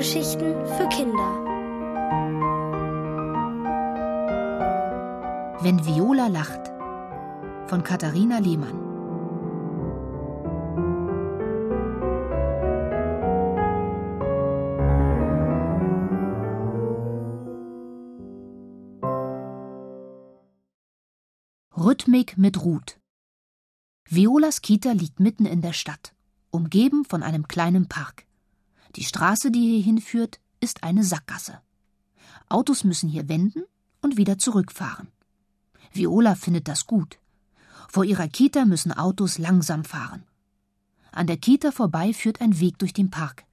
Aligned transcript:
Hörgeschichten 0.00 0.54
für 0.78 0.88
Kinder. 0.88 1.30
Wenn 5.60 5.84
Viola 5.84 6.28
lacht 6.28 6.72
von 7.66 7.84
Katharina 7.84 8.38
Lehmann. 8.38 8.78
Rhythmik 21.76 22.38
mit 22.38 22.64
Ruth. 22.64 22.98
Violas 24.08 24.62
Kita 24.62 24.92
liegt 24.92 25.20
mitten 25.20 25.44
in 25.44 25.60
der 25.60 25.74
Stadt, 25.74 26.14
umgeben 26.50 27.04
von 27.04 27.22
einem 27.22 27.46
kleinen 27.48 27.86
Park. 27.86 28.29
Die 28.96 29.04
Straße, 29.04 29.50
die 29.50 29.60
hier 29.60 29.82
hinführt, 29.82 30.40
ist 30.60 30.82
eine 30.82 31.04
Sackgasse. 31.04 31.60
Autos 32.48 32.84
müssen 32.84 33.08
hier 33.08 33.28
wenden 33.28 33.62
und 34.02 34.16
wieder 34.16 34.38
zurückfahren. 34.38 35.08
Viola 35.92 36.34
findet 36.34 36.68
das 36.68 36.86
gut. 36.86 37.18
Vor 37.88 38.04
ihrer 38.04 38.28
Kita 38.28 38.64
müssen 38.64 38.92
Autos 38.92 39.38
langsam 39.38 39.84
fahren. 39.84 40.24
An 41.12 41.26
der 41.26 41.36
Kita 41.36 41.72
vorbei 41.72 42.12
führt 42.12 42.40
ein 42.40 42.60
Weg 42.60 42.78
durch 42.78 42.92
den 42.92 43.10
Park. 43.10 43.44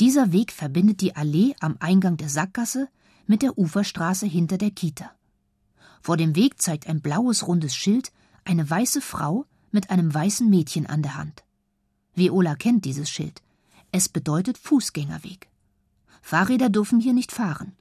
Dieser 0.00 0.32
Weg 0.32 0.52
verbindet 0.52 1.00
die 1.00 1.14
Allee 1.14 1.54
am 1.60 1.76
Eingang 1.78 2.16
der 2.16 2.28
Sackgasse 2.28 2.88
mit 3.26 3.42
der 3.42 3.58
Uferstraße 3.58 4.26
hinter 4.26 4.58
der 4.58 4.70
Kita. 4.70 5.12
Vor 6.00 6.16
dem 6.16 6.34
Weg 6.34 6.60
zeigt 6.60 6.88
ein 6.88 7.00
blaues 7.00 7.46
rundes 7.46 7.74
Schild 7.74 8.10
eine 8.44 8.68
weiße 8.68 9.00
Frau 9.00 9.46
mit 9.70 9.90
einem 9.90 10.12
weißen 10.12 10.48
Mädchen 10.48 10.86
an 10.86 11.02
der 11.02 11.16
Hand. 11.16 11.44
Viola 12.14 12.54
kennt 12.56 12.84
dieses 12.84 13.10
Schild. 13.10 13.42
Es 13.92 14.08
bedeutet 14.08 14.58
Fußgängerweg. 14.58 15.48
Fahrräder 16.22 16.68
dürfen 16.68 17.00
hier 17.00 17.12
nicht 17.12 17.32
fahren. 17.32 17.76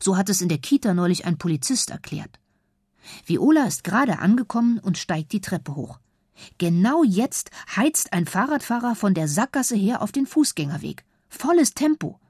So 0.00 0.16
hat 0.16 0.28
es 0.28 0.40
in 0.40 0.48
der 0.48 0.58
Kita 0.58 0.94
neulich 0.94 1.24
ein 1.26 1.38
Polizist 1.38 1.90
erklärt. 1.90 2.38
Viola 3.26 3.64
ist 3.64 3.84
gerade 3.84 4.20
angekommen 4.20 4.78
und 4.78 4.96
steigt 4.96 5.32
die 5.32 5.40
Treppe 5.40 5.74
hoch. 5.74 5.98
Genau 6.58 7.04
jetzt 7.04 7.50
heizt 7.76 8.12
ein 8.12 8.26
Fahrradfahrer 8.26 8.94
von 8.94 9.14
der 9.14 9.28
Sackgasse 9.28 9.76
her 9.76 10.02
auf 10.02 10.12
den 10.12 10.26
Fußgängerweg. 10.26 11.04
Volles 11.28 11.74
Tempo. 11.74 12.20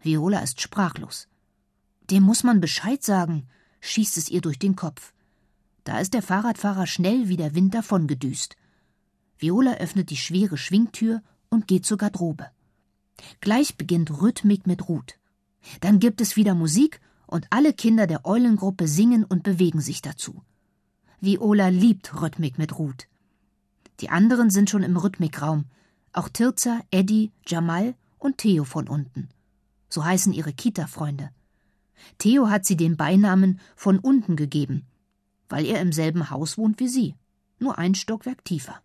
Viola 0.00 0.40
ist 0.40 0.60
sprachlos. 0.60 1.28
Dem 2.10 2.22
muss 2.22 2.44
man 2.44 2.60
Bescheid 2.60 3.02
sagen, 3.02 3.48
schießt 3.80 4.16
es 4.18 4.28
ihr 4.28 4.40
durch 4.40 4.58
den 4.58 4.76
Kopf. 4.76 5.12
Da 5.84 5.98
ist 5.98 6.14
der 6.14 6.22
Fahrradfahrer 6.22 6.86
schnell 6.86 7.28
wie 7.28 7.36
der 7.36 7.54
Wind 7.54 7.74
davongedüst. 7.74 8.56
Viola 9.38 9.74
öffnet 9.74 10.10
die 10.10 10.16
schwere 10.16 10.56
Schwingtür 10.56 11.22
und 11.54 11.66
geht 11.66 11.86
zur 11.86 11.98
Garderobe. 11.98 12.50
Gleich 13.40 13.76
beginnt 13.76 14.20
Rhythmik 14.20 14.66
mit 14.66 14.88
Ruth. 14.88 15.18
Dann 15.80 15.98
gibt 15.98 16.20
es 16.20 16.36
wieder 16.36 16.54
Musik 16.54 17.00
und 17.26 17.46
alle 17.50 17.72
Kinder 17.72 18.06
der 18.06 18.26
Eulengruppe 18.26 18.86
singen 18.86 19.24
und 19.24 19.42
bewegen 19.42 19.80
sich 19.80 20.02
dazu. 20.02 20.42
Viola 21.20 21.68
liebt 21.68 22.20
Rhythmik 22.20 22.58
mit 22.58 22.78
Ruth. 22.78 23.08
Die 24.00 24.10
anderen 24.10 24.50
sind 24.50 24.68
schon 24.68 24.82
im 24.82 24.96
Rhythmikraum, 24.96 25.64
auch 26.12 26.28
Tirza, 26.28 26.80
Eddie, 26.90 27.32
Jamal 27.46 27.94
und 28.18 28.38
Theo 28.38 28.64
von 28.64 28.88
unten. 28.88 29.28
So 29.88 30.04
heißen 30.04 30.32
ihre 30.32 30.52
Kita-Freunde. 30.52 31.30
Theo 32.18 32.50
hat 32.50 32.66
sie 32.66 32.76
den 32.76 32.96
Beinamen 32.96 33.60
von 33.76 33.98
unten 33.98 34.36
gegeben, 34.36 34.84
weil 35.48 35.64
er 35.64 35.80
im 35.80 35.92
selben 35.92 36.30
Haus 36.30 36.58
wohnt 36.58 36.80
wie 36.80 36.88
sie, 36.88 37.14
nur 37.58 37.78
ein 37.78 37.94
Stockwerk 37.94 38.44
tiefer. 38.44 38.80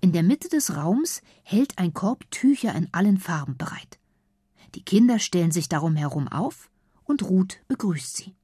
In 0.00 0.12
der 0.12 0.22
Mitte 0.22 0.48
des 0.48 0.76
Raums 0.76 1.22
hält 1.42 1.78
ein 1.78 1.94
Korb 1.94 2.30
Tücher 2.30 2.74
in 2.74 2.88
allen 2.92 3.18
Farben 3.18 3.56
bereit. 3.56 3.98
Die 4.74 4.84
Kinder 4.84 5.18
stellen 5.18 5.52
sich 5.52 5.68
darum 5.68 5.96
herum 5.96 6.28
auf 6.28 6.70
und 7.04 7.22
Ruth 7.22 7.58
begrüßt 7.68 8.16
sie. 8.16 8.34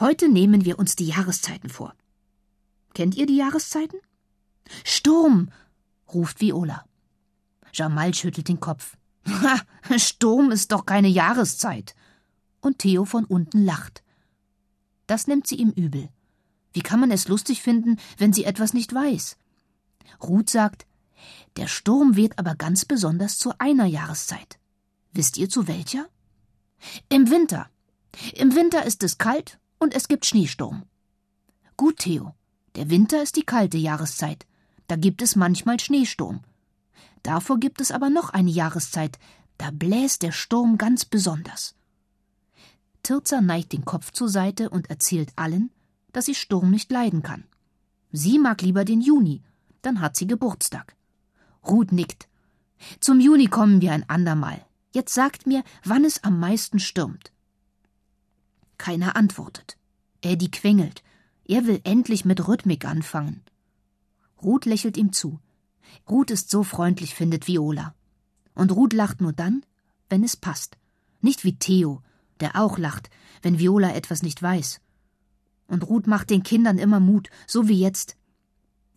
Heute 0.00 0.28
nehmen 0.28 0.64
wir 0.64 0.78
uns 0.78 0.96
die 0.96 1.06
Jahreszeiten 1.06 1.68
vor. 1.68 1.94
Kennt 2.94 3.16
ihr 3.16 3.26
die 3.26 3.36
Jahreszeiten? 3.36 4.00
Sturm, 4.84 5.50
ruft 6.12 6.40
Viola. 6.40 6.84
Jamal 7.72 8.14
schüttelt 8.14 8.48
den 8.48 8.60
Kopf. 8.60 8.96
Ha, 9.26 9.60
Sturm 9.98 10.50
ist 10.50 10.72
doch 10.72 10.86
keine 10.86 11.08
Jahreszeit. 11.08 11.94
Und 12.60 12.78
Theo 12.78 13.04
von 13.04 13.24
unten 13.24 13.64
lacht. 13.64 14.02
Das 15.06 15.26
nimmt 15.26 15.46
sie 15.46 15.56
ihm 15.56 15.70
übel. 15.70 16.08
Wie 16.72 16.80
kann 16.80 17.00
man 17.00 17.10
es 17.10 17.28
lustig 17.28 17.62
finden, 17.62 17.98
wenn 18.16 18.32
sie 18.32 18.44
etwas 18.44 18.74
nicht 18.74 18.94
weiß? 18.94 19.36
Ruth 20.22 20.50
sagt, 20.50 20.86
der 21.56 21.68
Sturm 21.68 22.16
weht 22.16 22.38
aber 22.38 22.54
ganz 22.54 22.84
besonders 22.84 23.38
zu 23.38 23.52
einer 23.58 23.86
Jahreszeit. 23.86 24.58
Wisst 25.12 25.36
ihr 25.36 25.48
zu 25.48 25.68
welcher? 25.68 26.06
Im 27.08 27.30
Winter. 27.30 27.68
Im 28.34 28.54
Winter 28.54 28.84
ist 28.84 29.02
es 29.02 29.18
kalt 29.18 29.58
und 29.78 29.94
es 29.94 30.08
gibt 30.08 30.26
Schneesturm. 30.26 30.84
Gut, 31.76 31.98
Theo. 31.98 32.34
Der 32.74 32.90
Winter 32.90 33.22
ist 33.22 33.36
die 33.36 33.44
kalte 33.44 33.78
Jahreszeit. 33.78 34.46
Da 34.88 34.96
gibt 34.96 35.22
es 35.22 35.36
manchmal 35.36 35.78
Schneesturm. 35.80 36.40
Davor 37.22 37.58
gibt 37.58 37.80
es 37.80 37.90
aber 37.90 38.10
noch 38.10 38.30
eine 38.30 38.50
Jahreszeit. 38.50 39.18
Da 39.56 39.70
bläst 39.70 40.22
der 40.22 40.32
Sturm 40.32 40.76
ganz 40.78 41.04
besonders. 41.04 41.74
Tirza 43.02 43.40
neigt 43.40 43.72
den 43.72 43.84
Kopf 43.84 44.10
zur 44.12 44.28
Seite 44.28 44.70
und 44.70 44.90
erzählt 44.90 45.32
allen, 45.36 45.70
dass 46.12 46.26
sie 46.26 46.34
Sturm 46.34 46.70
nicht 46.70 46.90
leiden 46.90 47.22
kann. 47.22 47.44
Sie 48.12 48.38
mag 48.38 48.62
lieber 48.62 48.84
den 48.84 49.00
Juni, 49.00 49.42
dann 49.86 50.00
hat 50.00 50.16
sie 50.16 50.26
Geburtstag. 50.26 50.96
Ruth 51.66 51.92
nickt. 51.92 52.28
Zum 53.00 53.20
Juni 53.20 53.46
kommen 53.46 53.80
wir 53.80 53.92
ein 53.92 54.08
andermal. 54.08 54.64
Jetzt 54.92 55.14
sagt 55.14 55.46
mir, 55.46 55.64
wann 55.84 56.04
es 56.04 56.22
am 56.22 56.38
meisten 56.38 56.78
stürmt. 56.78 57.32
Keiner 58.78 59.16
antwortet. 59.16 59.76
Eddie 60.20 60.50
quengelt. 60.50 61.02
Er 61.44 61.66
will 61.66 61.80
endlich 61.84 62.24
mit 62.24 62.46
Rhythmik 62.46 62.84
anfangen. 62.84 63.42
Ruth 64.42 64.66
lächelt 64.66 64.96
ihm 64.96 65.12
zu. 65.12 65.40
Ruth 66.08 66.30
ist 66.30 66.50
so 66.50 66.62
freundlich, 66.62 67.14
findet 67.14 67.46
Viola. 67.46 67.94
Und 68.54 68.72
Ruth 68.72 68.92
lacht 68.92 69.20
nur 69.20 69.32
dann, 69.32 69.64
wenn 70.08 70.22
es 70.22 70.36
passt. 70.36 70.76
Nicht 71.20 71.44
wie 71.44 71.58
Theo, 71.58 72.02
der 72.40 72.56
auch 72.56 72.78
lacht, 72.78 73.10
wenn 73.42 73.58
Viola 73.58 73.94
etwas 73.94 74.22
nicht 74.22 74.42
weiß. 74.42 74.80
Und 75.66 75.88
Ruth 75.88 76.06
macht 76.06 76.30
den 76.30 76.42
Kindern 76.42 76.78
immer 76.78 77.00
Mut, 77.00 77.30
so 77.46 77.68
wie 77.68 77.78
jetzt. 77.80 78.16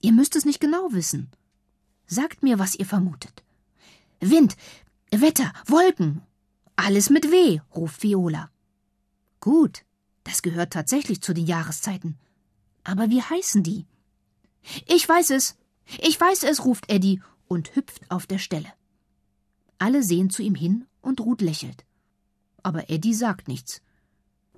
Ihr 0.01 0.11
müsst 0.11 0.35
es 0.35 0.45
nicht 0.45 0.59
genau 0.59 0.91
wissen. 0.91 1.31
Sagt 2.05 2.43
mir, 2.43 2.59
was 2.59 2.75
ihr 2.75 2.85
vermutet. 2.85 3.43
Wind, 4.19 4.55
Wetter, 5.11 5.51
Wolken. 5.65 6.21
Alles 6.75 7.09
mit 7.09 7.31
W, 7.31 7.59
ruft 7.75 8.03
Viola. 8.03 8.51
Gut, 9.39 9.83
das 10.23 10.41
gehört 10.41 10.73
tatsächlich 10.73 11.21
zu 11.21 11.33
den 11.33 11.45
Jahreszeiten. 11.45 12.17
Aber 12.83 13.09
wie 13.09 13.21
heißen 13.21 13.63
die? 13.63 13.85
Ich 14.85 15.07
weiß 15.07 15.31
es. 15.31 15.57
Ich 15.99 16.19
weiß 16.19 16.43
es, 16.43 16.65
ruft 16.65 16.89
Eddie 16.91 17.21
und 17.47 17.75
hüpft 17.75 18.09
auf 18.11 18.27
der 18.27 18.39
Stelle. 18.39 18.71
Alle 19.77 20.03
sehen 20.03 20.29
zu 20.29 20.41
ihm 20.41 20.55
hin 20.55 20.85
und 21.01 21.21
Ruth 21.21 21.41
lächelt. 21.41 21.85
Aber 22.63 22.89
Eddie 22.89 23.13
sagt 23.13 23.47
nichts. 23.47 23.81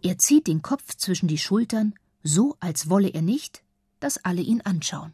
Er 0.01 0.17
zieht 0.17 0.47
den 0.47 0.61
Kopf 0.61 0.95
zwischen 0.95 1.28
die 1.28 1.38
Schultern, 1.38 1.94
so 2.23 2.57
als 2.59 2.89
wolle 2.89 3.09
er 3.09 3.22
nicht, 3.22 3.63
dass 3.99 4.23
alle 4.23 4.41
ihn 4.41 4.61
anschauen. 4.61 5.13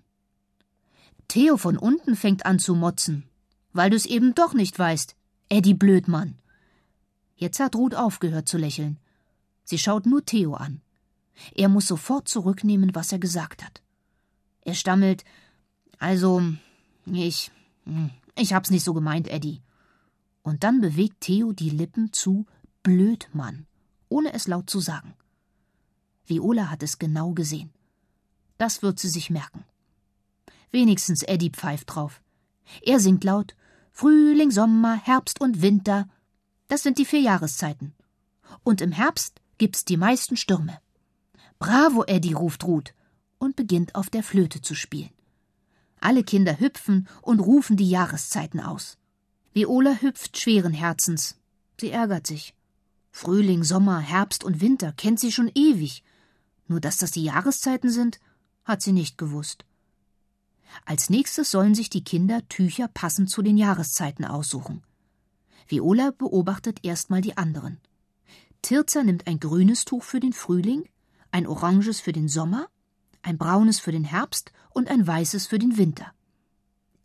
Theo 1.28 1.58
von 1.58 1.78
unten 1.78 2.16
fängt 2.16 2.46
an 2.46 2.60
zu 2.60 2.76
motzen, 2.76 3.24
weil 3.74 3.90
du 3.90 3.96
es 3.96 4.06
eben 4.06 4.36
doch 4.36 4.54
nicht 4.54 4.78
weißt. 4.78 5.16
Eddie 5.50 5.74
Blödmann. 5.74 6.40
Jetzt 7.36 7.60
hat 7.60 7.76
Ruth 7.76 7.96
aufgehört 7.96 8.48
zu 8.48 8.58
lächeln. 8.58 8.98
Sie 9.64 9.78
schaut 9.78 10.06
nur 10.06 10.26
Theo 10.26 10.54
an. 10.54 10.82
Er 11.54 11.70
muss 11.70 11.88
sofort 11.88 12.28
zurücknehmen, 12.28 12.96
was 12.96 13.12
er 13.12 13.20
gesagt 13.20 13.64
hat. 13.64 13.82
Er 14.62 14.74
stammelt, 14.74 15.26
also, 16.00 16.42
ich, 17.06 17.52
ich 18.36 18.54
hab's 18.54 18.72
nicht 18.72 18.84
so 18.84 18.94
gemeint, 18.94 19.28
Eddie. 19.28 19.62
Und 20.44 20.64
dann 20.64 20.82
bewegt 20.82 21.22
Theo 21.22 21.52
die 21.52 21.70
Lippen 21.70 22.14
zu 22.14 22.46
Blödmann, 22.84 23.66
ohne 24.10 24.34
es 24.34 24.48
laut 24.48 24.70
zu 24.70 24.80
sagen. 24.80 25.14
Viola 26.26 26.70
hat 26.70 26.84
es 26.84 27.00
genau 27.00 27.32
gesehen. 27.32 27.72
Das 28.58 28.82
wird 28.82 29.00
sie 29.00 29.10
sich 29.10 29.30
merken. 29.30 29.66
Wenigstens 30.76 31.24
Eddie 31.24 31.52
pfeift 31.52 31.96
drauf. 31.96 32.22
Er 32.82 33.00
singt 33.00 33.24
laut 33.24 33.56
Frühling, 33.94 34.52
Sommer, 34.52 34.98
Herbst 34.98 35.40
und 35.40 35.62
Winter. 35.62 36.10
Das 36.68 36.84
sind 36.84 36.98
die 36.98 37.06
vier 37.06 37.22
Jahreszeiten. 37.22 37.94
Und 38.62 38.82
im 38.82 38.92
Herbst 38.92 39.40
gibt's 39.58 39.86
die 39.86 39.96
meisten 39.96 40.36
Stürme. 40.36 40.82
Bravo, 41.60 42.04
Eddie, 42.04 42.34
ruft 42.34 42.66
Ruth 42.66 42.94
und 43.38 43.56
beginnt 43.56 43.96
auf 43.96 44.10
der 44.10 44.22
Flöte 44.22 44.60
zu 44.60 44.76
spielen. 44.76 45.14
Alle 46.02 46.26
Kinder 46.26 46.60
hüpfen 46.60 47.08
und 47.22 47.40
rufen 47.40 47.78
die 47.78 47.90
Jahreszeiten 47.90 48.60
aus. 48.60 48.98
Viola 49.54 50.02
hüpft 50.02 50.38
schweren 50.38 50.74
Herzens. 50.74 51.38
Sie 51.80 51.92
ärgert 51.92 52.28
sich. 52.28 52.54
Frühling, 53.12 53.64
Sommer, 53.64 54.00
Herbst 54.00 54.44
und 54.44 54.60
Winter 54.60 54.92
kennt 54.92 55.22
sie 55.22 55.32
schon 55.32 55.50
ewig. 55.56 56.04
Nur 56.68 56.82
dass 56.82 56.98
das 56.98 57.12
die 57.12 57.24
Jahreszeiten 57.24 57.90
sind, 57.90 58.20
hat 58.66 58.82
sie 58.82 58.92
nicht 58.92 59.18
gewusst. 59.18 59.64
Als 60.86 61.10
nächstes 61.10 61.52
sollen 61.52 61.76
sich 61.76 61.90
die 61.90 62.04
Kinder 62.04 62.48
Tücher 62.50 62.88
passend 62.88 63.30
zu 63.30 63.42
den 63.42 63.58
Jahreszeiten 63.58 64.26
aussuchen. 64.26 64.84
Viola 65.68 66.12
beobachtet 66.12 66.80
erstmal 66.84 67.22
die 67.22 67.38
anderen. 67.38 67.80
Tirza 68.62 69.04
nimmt 69.04 69.28
ein 69.28 69.40
grünes 69.40 69.86
Tuch 69.86 70.04
für 70.04 70.20
den 70.20 70.34
Frühling, 70.34 70.88
ein 71.32 71.48
oranges 71.48 72.00
für 72.00 72.12
den 72.12 72.28
Sommer, 72.28 72.68
ein 73.22 73.38
braunes 73.38 73.80
für 73.80 73.92
den 73.92 74.04
Herbst 74.04 74.52
und 74.72 74.90
ein 74.90 75.06
weißes 75.06 75.48
für 75.48 75.60
den 75.60 75.78
Winter. 75.78 76.14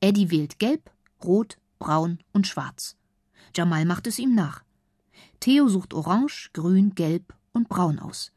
Eddie 0.01 0.31
wählt 0.31 0.59
gelb, 0.59 0.91
rot, 1.23 1.59
braun 1.79 2.19
und 2.33 2.47
schwarz. 2.47 2.97
Jamal 3.55 3.85
macht 3.85 4.07
es 4.07 4.19
ihm 4.19 4.35
nach. 4.35 4.63
Theo 5.41 5.69
sucht 5.69 5.95
orange, 5.95 6.51
grün, 6.53 6.95
gelb 6.95 7.35
und 7.53 7.69
braun 7.69 7.99
aus. 7.99 8.33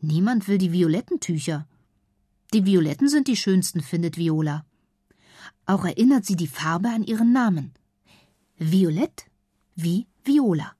Niemand 0.00 0.48
will 0.48 0.58
die 0.58 0.72
violetten 0.72 1.20
Tücher. 1.20 1.66
Die 2.54 2.64
violetten 2.64 3.08
sind 3.08 3.26
die 3.26 3.36
schönsten, 3.36 3.80
findet 3.80 4.16
Viola. 4.16 4.64
Auch 5.66 5.84
erinnert 5.84 6.24
sie 6.24 6.36
die 6.36 6.46
Farbe 6.46 6.88
an 6.88 7.02
ihren 7.02 7.32
Namen. 7.32 7.74
Violett 8.56 9.26
wie 9.74 10.06
Viola. 10.22 10.76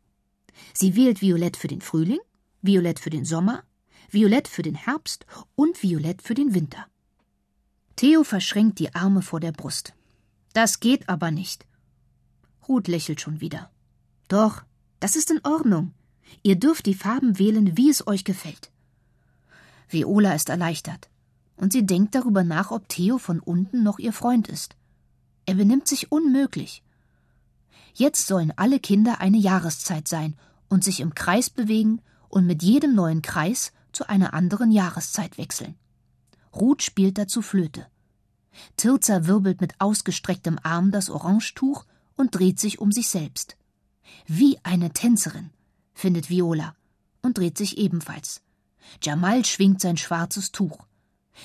Sie 0.72 0.94
wählt 0.94 1.20
Violett 1.20 1.56
für 1.56 1.66
den 1.66 1.80
Frühling, 1.80 2.20
Violett 2.62 3.00
für 3.00 3.10
den 3.10 3.24
Sommer, 3.24 3.64
Violett 4.08 4.46
für 4.46 4.62
den 4.62 4.76
Herbst 4.76 5.26
und 5.56 5.82
Violett 5.82 6.22
für 6.22 6.34
den 6.34 6.54
Winter. 6.54 6.86
Theo 7.96 8.22
verschränkt 8.22 8.78
die 8.78 8.94
Arme 8.94 9.20
vor 9.20 9.40
der 9.40 9.50
Brust. 9.50 9.94
Das 10.52 10.78
geht 10.78 11.08
aber 11.08 11.32
nicht. 11.32 11.66
Ruth 12.68 12.86
lächelt 12.86 13.20
schon 13.20 13.40
wieder. 13.40 13.72
Doch, 14.28 14.62
das 15.00 15.16
ist 15.16 15.28
in 15.28 15.40
Ordnung. 15.42 15.92
Ihr 16.44 16.54
dürft 16.54 16.86
die 16.86 16.94
Farben 16.94 17.40
wählen, 17.40 17.76
wie 17.76 17.90
es 17.90 18.06
euch 18.06 18.22
gefällt. 18.22 18.70
Viola 19.88 20.34
ist 20.34 20.50
erleichtert. 20.50 21.10
Und 21.56 21.72
sie 21.72 21.86
denkt 21.86 22.14
darüber 22.14 22.42
nach, 22.42 22.70
ob 22.70 22.88
Theo 22.88 23.18
von 23.18 23.40
unten 23.40 23.82
noch 23.82 23.98
ihr 23.98 24.12
Freund 24.12 24.48
ist. 24.48 24.76
Er 25.46 25.54
benimmt 25.54 25.86
sich 25.86 26.10
unmöglich. 26.10 26.82
Jetzt 27.94 28.26
sollen 28.26 28.52
alle 28.56 28.80
Kinder 28.80 29.20
eine 29.20 29.38
Jahreszeit 29.38 30.08
sein 30.08 30.36
und 30.68 30.82
sich 30.82 31.00
im 31.00 31.14
Kreis 31.14 31.50
bewegen 31.50 32.00
und 32.28 32.46
mit 32.46 32.62
jedem 32.62 32.94
neuen 32.94 33.22
Kreis 33.22 33.72
zu 33.92 34.08
einer 34.08 34.34
anderen 34.34 34.72
Jahreszeit 34.72 35.38
wechseln. 35.38 35.76
Ruth 36.54 36.82
spielt 36.82 37.18
dazu 37.18 37.42
Flöte. 37.42 37.86
Tirza 38.76 39.26
wirbelt 39.26 39.60
mit 39.60 39.80
ausgestrecktem 39.80 40.58
Arm 40.62 40.90
das 40.90 41.10
Orangetuch 41.10 41.84
und 42.16 42.34
dreht 42.34 42.60
sich 42.60 42.78
um 42.78 42.92
sich 42.92 43.08
selbst. 43.08 43.56
Wie 44.26 44.58
eine 44.62 44.92
Tänzerin, 44.92 45.50
findet 45.92 46.30
Viola 46.30 46.74
und 47.22 47.38
dreht 47.38 47.58
sich 47.58 47.78
ebenfalls. 47.78 48.42
Jamal 49.02 49.44
schwingt 49.44 49.80
sein 49.80 49.96
schwarzes 49.96 50.52
Tuch. 50.52 50.78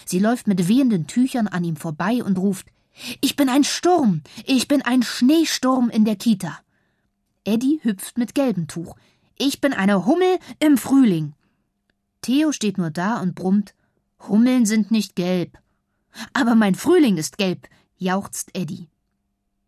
Sie 0.06 0.20
läuft 0.20 0.48
mit 0.48 0.68
wehenden 0.68 1.08
Tüchern 1.08 1.48
an 1.48 1.64
ihm 1.64 1.76
vorbei 1.76 2.24
und 2.24 2.38
ruft 2.38 2.68
Ich 3.22 3.36
bin 3.36 3.50
ein 3.50 3.64
Sturm, 3.64 4.22
ich 4.46 4.68
bin 4.68 4.82
ein 4.82 5.04
Schneesturm 5.04 5.90
in 5.90 6.06
der 6.06 6.16
Kita. 6.16 6.60
Eddie 7.44 7.80
hüpft 7.84 8.18
mit 8.18 8.36
gelbem 8.36 8.68
Tuch. 8.68 8.96
Ich 9.38 9.62
bin 9.62 9.74
eine 9.74 10.06
Hummel 10.06 10.38
im 10.60 10.78
Frühling. 10.78 11.34
Theo 12.22 12.52
steht 12.52 12.78
nur 12.78 12.92
da 12.92 13.22
und 13.22 13.36
brummt 13.36 13.74
Hummeln 14.28 14.66
sind 14.66 14.92
nicht 14.92 15.16
gelb. 15.16 15.58
Aber 16.34 16.56
mein 16.56 16.76
Frühling 16.76 17.18
ist 17.18 17.38
gelb, 17.38 17.70
jauchzt 17.98 18.50
Eddie. 18.54 18.90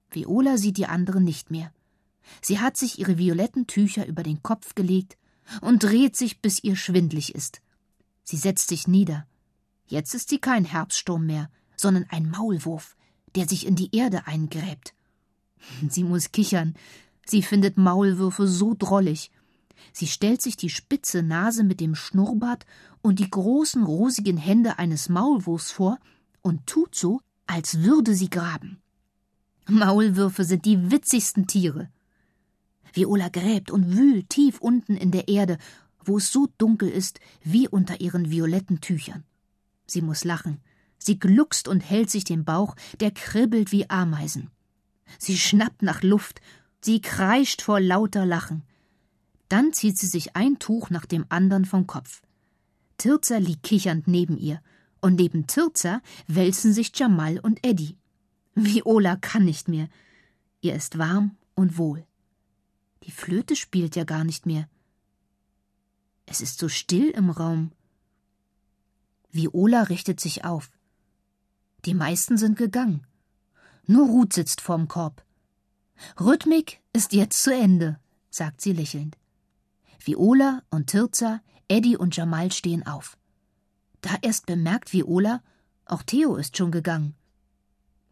Viola 0.09 0.57
sieht 0.57 0.77
die 0.77 0.87
anderen 0.87 1.23
nicht 1.23 1.51
mehr. 1.51 1.71
Sie 2.41 2.59
hat 2.59 2.77
sich 2.77 2.99
ihre 2.99 3.17
violetten 3.17 3.67
Tücher 3.67 4.05
über 4.05 4.23
den 4.23 4.43
Kopf 4.43 4.75
gelegt 4.75 5.17
und 5.61 5.83
dreht 5.83 6.15
sich, 6.15 6.41
bis 6.41 6.63
ihr 6.63 6.75
schwindlig 6.75 7.33
ist. 7.33 7.61
Sie 8.23 8.37
setzt 8.37 8.69
sich 8.69 8.87
nieder. 8.87 9.25
Jetzt 9.91 10.15
ist 10.15 10.29
sie 10.29 10.39
kein 10.39 10.63
Herbststurm 10.63 11.25
mehr, 11.25 11.49
sondern 11.75 12.05
ein 12.07 12.29
Maulwurf, 12.29 12.95
der 13.35 13.45
sich 13.45 13.67
in 13.67 13.75
die 13.75 13.93
Erde 13.93 14.25
eingräbt. 14.25 14.93
Sie 15.89 16.05
muss 16.05 16.31
kichern. 16.31 16.75
Sie 17.25 17.43
findet 17.43 17.75
Maulwürfe 17.77 18.47
so 18.47 18.73
drollig. 18.73 19.31
Sie 19.91 20.07
stellt 20.07 20.41
sich 20.41 20.55
die 20.55 20.69
spitze 20.69 21.23
Nase 21.23 21.65
mit 21.65 21.81
dem 21.81 21.95
Schnurrbart 21.95 22.65
und 23.01 23.19
die 23.19 23.29
großen 23.29 23.83
rosigen 23.83 24.37
Hände 24.37 24.79
eines 24.79 25.09
Maulwurfs 25.09 25.71
vor 25.71 25.99
und 26.41 26.67
tut 26.67 26.95
so, 26.95 27.19
als 27.45 27.81
würde 27.81 28.15
sie 28.15 28.29
graben. 28.29 28.81
Maulwürfe 29.67 30.45
sind 30.45 30.63
die 30.63 30.89
witzigsten 30.89 31.47
Tiere. 31.47 31.89
Viola 32.93 33.27
gräbt 33.27 33.69
und 33.69 33.97
wühlt 33.97 34.29
tief 34.29 34.61
unten 34.61 34.95
in 34.95 35.11
der 35.11 35.27
Erde, 35.27 35.57
wo 36.05 36.17
es 36.17 36.31
so 36.31 36.47
dunkel 36.57 36.87
ist 36.87 37.19
wie 37.43 37.67
unter 37.67 37.99
ihren 37.99 38.31
violetten 38.31 38.79
Tüchern. 38.79 39.25
Sie 39.91 40.01
muss 40.01 40.23
lachen. 40.23 40.61
Sie 40.97 41.19
gluckst 41.19 41.67
und 41.67 41.81
hält 41.81 42.09
sich 42.09 42.23
den 42.23 42.45
Bauch, 42.45 42.77
der 43.01 43.11
kribbelt 43.11 43.73
wie 43.73 43.89
Ameisen. 43.89 44.49
Sie 45.17 45.37
schnappt 45.37 45.81
nach 45.81 46.01
Luft, 46.01 46.39
sie 46.79 47.01
kreischt 47.01 47.61
vor 47.61 47.81
lauter 47.81 48.25
Lachen. 48.25 48.63
Dann 49.49 49.73
zieht 49.73 49.97
sie 49.97 50.07
sich 50.07 50.37
ein 50.37 50.59
Tuch 50.59 50.91
nach 50.91 51.05
dem 51.05 51.25
anderen 51.27 51.65
vom 51.65 51.87
Kopf. 51.87 52.21
Tirza 52.97 53.35
liegt 53.37 53.63
kichernd 53.63 54.07
neben 54.07 54.37
ihr, 54.37 54.61
und 55.01 55.15
neben 55.15 55.45
Tirza 55.45 56.01
wälzen 56.27 56.71
sich 56.71 56.97
Jamal 56.97 57.39
und 57.39 57.59
Eddie. 57.61 57.97
Viola 58.55 59.17
kann 59.17 59.43
nicht 59.43 59.67
mehr. 59.67 59.89
Ihr 60.61 60.73
ist 60.73 60.97
warm 60.99 61.35
und 61.53 61.77
wohl. 61.77 62.05
Die 63.03 63.11
Flöte 63.11 63.57
spielt 63.57 63.97
ja 63.97 64.05
gar 64.05 64.23
nicht 64.23 64.45
mehr. 64.45 64.69
Es 66.25 66.39
ist 66.39 66.59
so 66.59 66.69
still 66.69 67.09
im 67.09 67.29
Raum. 67.29 67.71
Viola 69.31 69.83
richtet 69.83 70.19
sich 70.19 70.43
auf. 70.43 70.71
Die 71.85 71.93
meisten 71.93 72.37
sind 72.37 72.57
gegangen. 72.57 73.05
Nur 73.87 74.07
Ruth 74.07 74.33
sitzt 74.33 74.61
vorm 74.61 74.87
Korb. 74.87 75.23
Rhythmik 76.19 76.81
ist 76.93 77.13
jetzt 77.13 77.41
zu 77.41 77.53
Ende, 77.53 77.99
sagt 78.29 78.61
sie 78.61 78.73
lächelnd. 78.73 79.17
Viola 80.03 80.63
und 80.69 80.87
Tirza, 80.87 81.41
Eddie 81.67 81.97
und 81.97 82.15
Jamal 82.15 82.51
stehen 82.51 82.85
auf. 82.85 83.17
Da 84.01 84.15
erst 84.21 84.45
bemerkt 84.45 84.93
Viola, 84.93 85.41
auch 85.85 86.03
Theo 86.03 86.35
ist 86.35 86.57
schon 86.57 86.71
gegangen. 86.71 87.15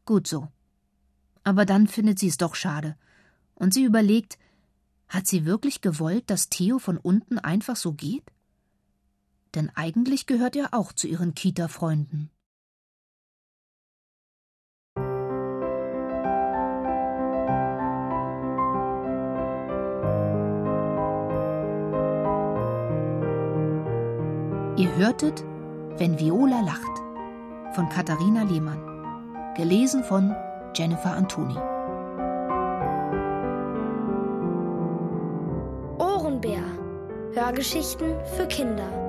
Gut 0.06 0.28
so. 0.28 0.48
Aber 1.44 1.66
dann 1.66 1.88
findet 1.88 2.20
sie 2.20 2.28
es 2.28 2.38
doch 2.38 2.56
schade. 2.56 2.96
Und 3.56 3.74
sie 3.74 3.84
überlegt, 3.84 4.38
hat 5.08 5.28
sie 5.28 5.46
wirklich 5.46 5.82
gewollt, 5.82 6.30
dass 6.30 6.50
Theo 6.50 6.80
von 6.80 6.98
unten 6.98 7.40
einfach 7.40 7.76
so 7.76 7.94
geht? 7.94 8.32
Denn 9.56 9.72
eigentlich 9.76 10.28
gehört 10.28 10.56
er 10.56 10.74
auch 10.74 10.94
zu 10.94 11.08
ihren 11.08 11.34
Kita-Freunden. 11.34 12.32
Ihr 24.78 24.96
hörtet 24.96 25.44
Wenn 25.98 26.18
Viola 26.18 26.62
lacht 26.62 27.00
von 27.76 27.90
Katharina 27.90 28.44
Lehmann. 28.44 28.82
Gelesen 29.58 30.06
von 30.06 30.34
Jennifer 30.74 31.12
Antoni. 31.12 31.58
Ohrenbär. 35.98 36.64
Hörgeschichten 37.34 38.16
für 38.38 38.48
Kinder. 38.48 39.09